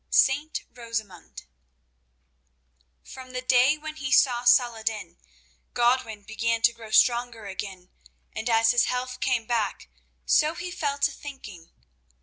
[0.09, 1.43] Saint Rosamund
[3.03, 5.19] From the day when he saw Saladin
[5.75, 7.91] Godwin began to grow strong again,
[8.35, 9.89] and as his health came back,
[10.25, 11.69] so he fell to thinking.